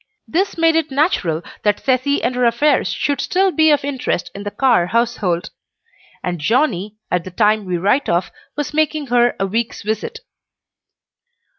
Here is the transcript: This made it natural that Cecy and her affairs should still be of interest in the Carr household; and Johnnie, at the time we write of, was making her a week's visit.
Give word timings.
This 0.27 0.57
made 0.57 0.75
it 0.75 0.89
natural 0.89 1.43
that 1.61 1.79
Cecy 1.85 2.23
and 2.23 2.33
her 2.33 2.45
affairs 2.45 2.91
should 2.91 3.21
still 3.21 3.51
be 3.51 3.69
of 3.69 3.85
interest 3.85 4.31
in 4.33 4.41
the 4.41 4.49
Carr 4.49 4.87
household; 4.87 5.51
and 6.23 6.39
Johnnie, 6.39 6.97
at 7.11 7.23
the 7.23 7.29
time 7.29 7.65
we 7.65 7.77
write 7.77 8.09
of, 8.09 8.31
was 8.55 8.73
making 8.73 9.05
her 9.13 9.35
a 9.39 9.45
week's 9.45 9.83
visit. 9.83 10.21